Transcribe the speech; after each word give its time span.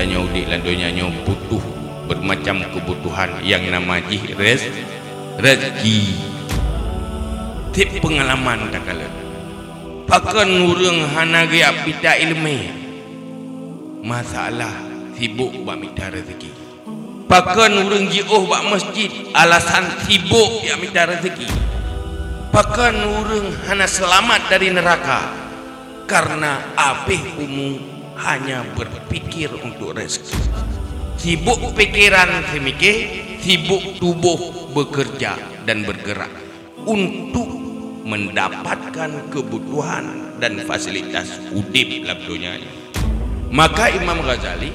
tanya 0.00 0.16
udik 0.16 0.48
landonya 0.48 0.88
nyo 0.96 1.12
butuh 1.28 1.60
bermacam 2.08 2.64
kebutuhan 2.72 3.36
yang 3.44 3.60
nama 3.68 4.00
jih 4.08 4.32
rez 4.32 4.64
rezeki. 5.36 6.16
Tip 7.76 8.00
pengalaman 8.00 8.72
tak 8.72 8.80
kala. 8.88 9.04
Pakan 10.08 10.72
urang 10.72 11.04
hana 11.04 11.44
gaya 11.44 11.84
pita 11.84 12.16
ilmu 12.16 12.80
masalah 14.00 14.72
sibuk 15.20 15.52
bak 15.68 15.76
minta 15.76 16.08
rezeki. 16.08 16.48
Pakan 17.28 17.84
urang 17.84 18.08
jioh 18.08 18.48
bak 18.48 18.72
masjid 18.72 19.12
alasan 19.36 19.84
sibuk 20.08 20.64
ya 20.64 20.80
minta 20.80 21.04
rezeki. 21.04 21.44
Pakan 22.48 23.04
urang 23.04 23.52
hana 23.68 23.84
selamat 23.84 24.48
dari 24.48 24.72
neraka. 24.72 25.28
Karena 26.08 26.72
abih 26.74 27.36
umum 27.36 27.99
hanya 28.20 28.64
berpikir 28.76 29.48
untuk 29.64 29.96
rezeki 29.96 30.36
sibuk 31.20 31.76
pikiran 31.76 32.48
semikir 32.48 32.96
sibuk 33.44 34.00
tubuh 34.00 34.72
bekerja 34.72 35.36
dan 35.68 35.84
bergerak 35.84 36.32
untuk 36.88 37.44
mendapatkan 38.08 39.28
kebutuhan 39.28 40.36
dan 40.40 40.56
fasilitas 40.64 41.36
dunia 42.24 42.56
ini. 42.56 42.72
Maka 43.52 43.92
Imam 43.92 44.24
Ghazali 44.24 44.72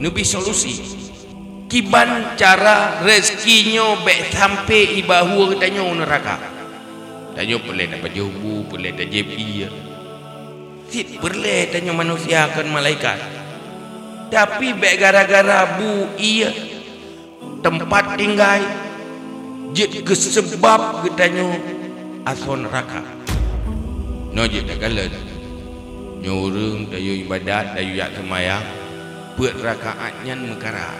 nabi 0.00 0.24
solusi 0.24 0.80
kiban 1.68 2.32
cara 2.40 3.04
rezekinya 3.04 4.00
baik 4.00 4.32
sampai 4.32 5.04
ibahu 5.04 5.52
tanya 5.60 5.84
neraka. 5.84 6.40
Tanya 7.36 7.60
boleh 7.60 7.86
dapat 7.92 8.16
jubu, 8.16 8.64
boleh 8.66 8.96
dapat 8.96 9.12
JP 9.12 9.32
ya. 9.36 9.68
Tit 10.88 11.20
boleh 11.20 11.68
tanya 11.68 11.92
manusia 11.92 12.48
akan 12.48 12.72
malaikat. 12.72 13.20
Tapi 14.32 14.72
baik 14.72 14.96
gara-gara 14.96 15.76
bu 15.76 16.16
iya. 16.16 16.48
Tempat 17.60 18.16
tinggal. 18.16 18.64
Jid 19.76 20.00
kesebab 20.00 21.04
katanya 21.04 21.60
asal 22.24 22.64
neraka. 22.64 23.04
No 24.32 24.48
je 24.48 24.64
tak 24.64 24.80
kala 24.80 25.12
nyoreng 26.24 26.88
dayu 26.88 27.20
ibadat 27.20 27.76
dayu 27.76 27.92
yak 27.92 28.16
semayang. 28.16 28.64
Buat 29.36 29.60
rakaatnya 29.60 30.40
mekara. 30.40 30.96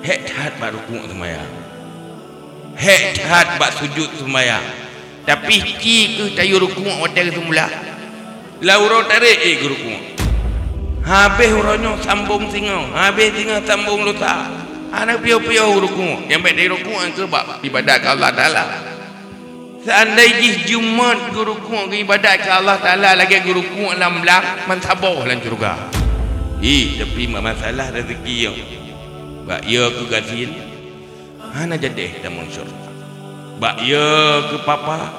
Hek 0.00 0.24
hat 0.32 0.56
bak 0.56 0.72
rukuk 0.72 1.04
semayang. 1.04 1.52
Hek 2.80 3.20
hat 3.28 3.60
bak 3.60 3.76
sujud 3.76 4.08
semayang. 4.16 4.64
Tapi 5.28 5.76
ki 5.76 5.96
ke 6.16 6.24
dayu 6.32 6.56
rukuk 6.64 6.88
hotel 6.96 7.28
semula 7.28 7.89
lauro 8.60 9.04
tarik 9.08 9.40
eh 9.40 9.54
ke 9.60 9.66
rukuk 9.68 10.10
habis 11.04 11.50
uronyo 11.52 11.96
sambung 12.04 12.46
singa. 12.52 12.92
Habis 12.92 13.32
singa 13.34 13.58
sambung 13.64 14.04
lusa 14.04 14.46
anak 14.90 15.22
piau-piau 15.22 15.78
rukuk 15.78 16.26
yang 16.26 16.42
baik 16.42 16.58
dari 16.58 16.68
rukuk 16.68 16.98
ke 17.14 17.24
bak 17.26 17.62
ibadat 17.64 17.96
ke 18.02 18.08
Allah 18.10 18.30
Ta'ala. 18.34 18.64
Seandainya 19.80 20.68
Jumat 20.68 21.32
guru 21.32 21.56
ke 21.56 21.96
ibadat 22.04 22.44
ke 22.44 22.50
Allah 22.50 22.76
Ta'ala 22.78 23.16
lagi 23.16 23.40
guru 23.40 23.64
kuat 23.64 23.96
dalam 23.96 24.20
belah 24.20 24.68
mensabar 24.68 25.14
dalam 25.24 25.40
syurga. 25.40 25.72
Eh, 26.60 27.00
tapi 27.00 27.24
masalah 27.24 27.88
rezeki 27.88 28.34
yang 28.36 28.56
Bak 29.48 29.64
ya 29.64 29.88
ke 29.88 30.04
gazin 30.12 30.52
Hana 31.56 31.80
jadi 31.80 32.20
dalam 32.20 32.44
syurga. 32.52 32.86
Bak 33.56 33.80
ya 33.82 34.44
ke 34.52 34.56
papa. 34.68 35.10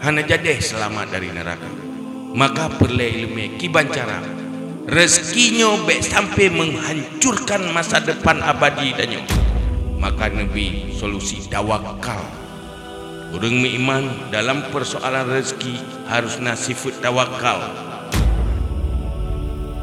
Hana 0.00 0.24
jadi 0.24 0.56
selamat 0.56 1.12
dari 1.12 1.28
neraka. 1.28 1.85
Maka 2.34 2.72
perlu 2.74 3.04
ilmu 3.04 3.60
kiban 3.60 3.86
cara 3.92 4.24
rezekinya 4.86 5.82
baik 5.82 6.02
sampai 6.02 6.46
menghancurkan 6.50 7.74
masa 7.74 7.98
depan 8.02 8.38
abadi 8.42 8.94
dan 8.94 9.22
Maka 9.98 10.30
Nabi 10.30 10.94
solusi 10.94 11.42
tawakal 11.50 12.46
Orang 13.36 13.58
beriman 13.58 14.30
dalam 14.30 14.70
persoalan 14.70 15.26
rezeki 15.26 16.06
harus 16.06 16.38
nasifut 16.38 16.94
tawakal. 17.02 17.58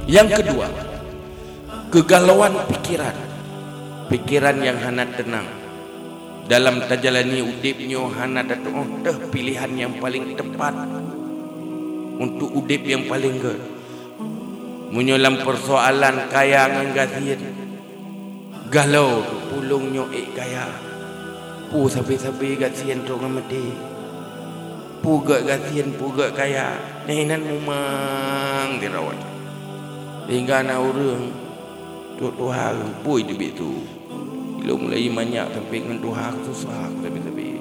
Yang 0.08 0.40
kedua, 0.42 0.72
kegalauan 1.92 2.56
pikiran. 2.72 3.14
Pikiran 4.08 4.58
yang 4.64 4.80
hana 4.80 5.06
tenang. 5.12 5.46
Dalam 6.48 6.88
tajalani 6.88 7.44
udipnya 7.44 8.02
hana 8.16 8.42
datang 8.48 8.74
oh, 8.80 8.88
pilihan 9.30 9.70
yang 9.76 9.94
paling 10.00 10.40
tepat 10.40 11.03
untuk 12.18 12.50
udip 12.54 12.84
yang 12.86 13.06
paling 13.10 13.38
ke. 13.42 13.54
Menyolam 14.94 15.42
persoalan 15.42 16.30
kaya 16.30 16.70
nganggatin. 16.70 17.42
Galau 18.70 19.22
pulungnya 19.50 20.06
ik 20.14 20.34
kaya. 20.34 20.66
Pu 21.74 21.90
sabi-sabi 21.90 22.54
gat 22.58 22.78
sian 22.78 23.02
tu 23.02 23.18
ngamati 23.18 23.94
pu 25.04 25.20
gat 25.26 25.44
gat 25.44 25.62
sian 25.70 25.92
pu 25.98 26.14
gat 26.14 26.32
kaya. 26.38 26.78
Nenan 27.10 27.44
mumang 27.44 28.78
dirawat. 28.78 29.20
Hingga 30.30 30.64
na 30.64 30.80
urang 30.80 31.34
tu 32.16 32.30
tuhan 32.30 33.04
pu 33.04 33.20
itu 33.20 33.34
bitu 33.36 33.74
lo 34.64 34.80
mulai 34.80 35.12
banyak 35.12 35.52
sampai 35.52 35.78
dengan 35.84 36.00
tuhan 36.00 36.34
susah 36.48 36.88
tapi-tapi. 37.04 37.44
gat 37.44 37.53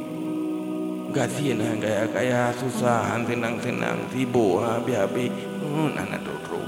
sian 1.29 1.61
hang 1.61 1.79
kaya 1.79 2.09
kaya 2.09 2.41
susah 2.57 3.13
hang 3.13 3.29
tenang-tenang 3.29 4.01
sibuk 4.09 4.65
habis-habis 4.65 5.33
hmm 5.61 5.93
anak 5.97 6.21
tu 6.25 6.59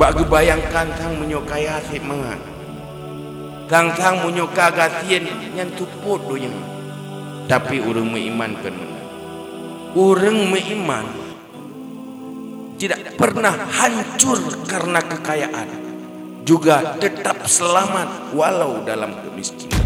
Bagi 0.00 0.24
bayangkan 0.26 0.88
sang 0.98 1.20
menyukai 1.20 1.68
asyik 1.68 2.02
mangat 2.02 2.40
Sang-sang 3.72 4.20
munyo 4.20 4.52
kagasien 4.52 5.24
yang 5.56 5.72
tuput 5.72 6.20
donya. 6.28 6.52
Tapi 7.48 7.80
orang 7.80 8.12
beriman 8.12 8.52
kan 8.60 8.76
Orang 9.96 10.52
beriman 10.52 11.08
tidak 12.76 13.16
pernah 13.16 13.56
hancur 13.72 14.44
karena 14.68 15.00
kekayaan. 15.00 15.68
Juga 16.44 17.00
tetap 17.00 17.48
selamat 17.48 18.36
walau 18.36 18.84
dalam 18.84 19.16
kemiskinan. 19.24 19.80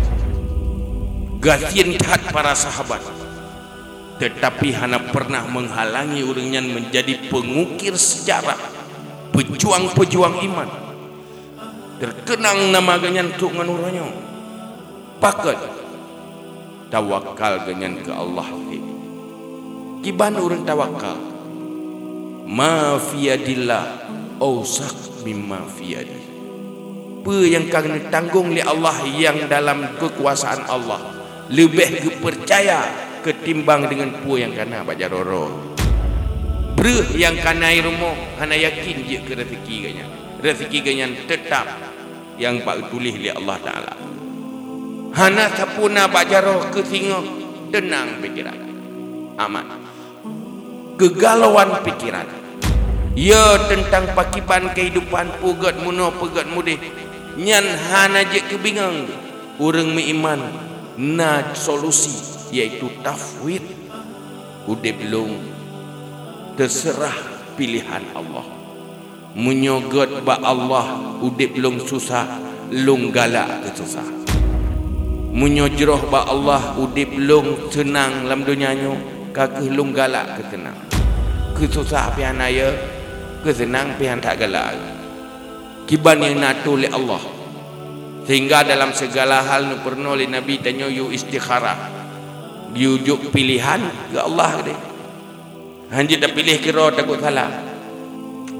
Gasien 1.38 1.94
taat 1.94 2.26
para 2.34 2.58
sahabat. 2.58 3.06
Tetapi 4.16 4.69
hanya 4.72 5.00
pernah 5.12 5.44
menghalangi 5.44 6.25
orangnya 6.25 6.65
menjadi 6.65 7.28
pengukir 7.28 7.93
sejarah. 7.97 8.56
Pejuang-pejuang 9.37 10.41
iman. 10.49 10.69
Terkenang 12.00 12.72
nama 12.72 13.00
ganyan 13.00 13.32
tu 13.41 13.49
nganuranya 13.49 14.05
pakat 15.16 15.56
tawakal 16.93 17.65
ganyan 17.65 17.97
ke 18.05 18.12
Allah 18.12 18.44
kiban 20.05 20.37
orang 20.37 20.62
tawakal. 20.62 21.16
Ma 22.47 23.00
fiyadillah 23.00 24.06
ausak 24.38 25.25
mimma 25.25 25.66
fiyadi 25.66 26.26
apa 27.26 27.43
yang 27.43 27.66
kena 27.66 27.99
tanggung 28.06 28.55
oleh 28.55 28.62
Allah 28.62 29.03
yang 29.19 29.50
dalam 29.50 29.99
kekuasaan 29.99 30.71
Allah. 30.71 31.03
Lebih 31.50 32.22
kepercaya 32.22 32.87
ketimbang 33.26 33.91
dengan 33.91 34.22
pu 34.22 34.38
yang 34.38 34.54
kena 34.54 34.87
baca 34.87 35.06
roro 35.10 35.75
Ber 36.78 36.87
yang 37.19 37.34
kena 37.42 37.75
rumah 37.82 38.14
hana 38.38 38.54
yakin 38.54 39.03
je 39.03 39.19
ke 39.26 39.34
rezeki 39.34 39.76
ganyan 39.91 40.09
rezeki 40.38 40.78
ganyan 40.87 41.10
tetap 41.26 41.66
yang 42.37 42.60
pak 42.62 42.92
tulis 42.92 43.16
oleh 43.16 43.32
Allah 43.32 43.56
Taala. 43.64 43.94
Hana 45.16 45.48
sapuna 45.56 46.04
bajaro 46.12 46.69
ke 46.69 46.84
singa 46.84 47.25
tenang 47.72 48.20
pikiran. 48.20 48.60
Aman. 49.41 49.64
Kegalauan 51.00 51.81
pikiran. 51.81 52.29
Ya 53.17 53.56
tentang 53.72 54.12
pakipan 54.12 54.76
kehidupan 54.76 55.40
pugat 55.40 55.81
muno 55.81 56.12
pugat 56.12 56.44
mudih. 56.52 56.76
Nyan 57.40 57.64
hana 57.88 58.29
je 58.29 58.44
kebingung. 58.44 59.08
Urang 59.56 59.96
iman 59.96 60.40
na 61.00 61.56
solusi 61.56 62.36
yaitu 62.54 62.90
tafwid. 63.00 63.62
Udah 64.66 64.94
belum. 64.98 65.31
Terserah 66.58 67.14
pilihan 67.54 68.02
Allah. 68.14 68.46
Menyogot 69.37 70.25
ba 70.25 70.40
Allah 70.40 71.19
udip 71.20 71.60
lung 71.60 71.78
susah 71.82 72.40
lung 72.72 73.14
galak 73.14 73.62
ke 73.62 73.70
susah 73.78 74.08
menyojroh 75.37 76.08
ba 76.08 76.25
Allah 76.25 76.81
udip 76.81 77.12
lung 77.20 77.69
senang 77.69 78.25
dalam 78.25 78.48
dunia 78.48 78.72
nyo 78.72 78.96
kakeh 79.37 79.69
lung 79.69 79.93
galak 79.93 80.40
ke 80.40 80.43
tenang 80.48 80.81
ke 81.56 81.69
susah 81.69 82.16
pian 82.16 82.40
aya 82.40 82.72
ke 83.40 83.54
senang 83.54 83.96
tak 83.96 84.37
galak. 84.43 84.76
Kiban 85.87 86.19
yang 86.19 86.43
natu 86.43 86.75
oleh 86.75 86.90
Allah. 86.90 87.22
Sehingga 88.26 88.66
dalam 88.66 88.90
segala 88.90 89.38
hal 89.46 89.70
nu 89.70 89.76
pernah 89.87 90.19
oleh 90.19 90.26
Nabi 90.26 90.58
tanya 90.58 90.90
yu 90.90 91.14
istikharah 91.14 92.06
diujuk 92.76 93.32
pilihan 93.32 93.81
ke 94.12 94.19
Allah 94.20 94.52
deh 94.61 94.78
Hanjit 95.87 96.20
dah 96.20 96.31
pilih 96.31 96.61
kira 96.61 96.93
takut 96.93 97.19
salah 97.19 97.67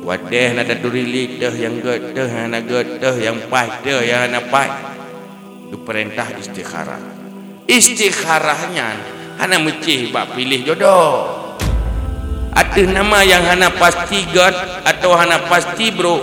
Wadah 0.06 0.62
nak 0.62 0.70
duri 0.86 1.02
lidah 1.02 1.50
yang 1.50 1.82
getah, 1.82 2.30
yang 2.30 2.62
getah, 2.62 3.14
yang 3.18 3.42
pada, 3.50 3.96
yang 4.06 4.30
nak 4.30 4.54
pai. 4.54 4.70
Itu 5.66 5.82
perintah 5.82 6.30
istikharah. 6.30 7.02
Istikharahnya, 7.66 8.86
hana 9.34 9.58
mecih 9.58 10.14
bak 10.14 10.38
pilih 10.38 10.62
jodoh. 10.62 11.58
Ada 12.54 12.86
nama 12.86 13.26
yang 13.26 13.42
hana 13.50 13.74
pasti 13.74 14.22
god 14.30 14.54
atau 14.86 15.10
hana 15.19 15.42
pasti 15.50 15.90
bro. 15.90 16.22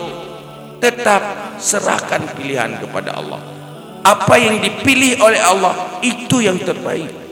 Tetap 0.80 1.60
serahkan 1.60 2.40
pilihan 2.40 2.80
kepada 2.80 3.20
Allah. 3.20 3.44
Apa 4.00 4.40
yang 4.40 4.64
dipilih 4.64 5.20
oleh 5.20 5.44
Allah, 5.44 6.00
itu 6.00 6.40
yang 6.40 6.56
terbaik. 6.56 7.23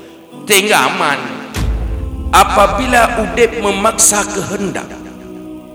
Tinggal 0.46 0.94
aman. 0.94 1.20
Apabila 2.32 3.28
udip 3.28 3.60
memaksa 3.60 4.24
kehendak, 4.24 4.88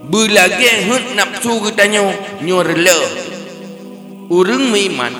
bila 0.07 0.47
gehut 0.47 1.19
nafsu 1.19 1.59
katanya 1.67 2.15
nyo 2.39 2.63
rela 2.63 2.95
urang 4.31 4.71
meiman 4.71 5.11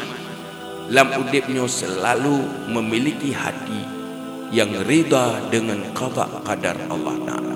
lam 0.95 1.27
udipnya 1.27 1.67
selalu 1.67 2.71
memiliki 2.71 3.35
hati 3.35 3.83
yang 4.55 4.71
rida 4.87 5.51
dengan 5.51 5.83
qada 5.91 6.31
qadar 6.47 6.79
Allah 6.87 7.15
Taala 7.27 7.55